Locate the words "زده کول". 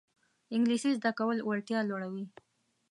0.97-1.37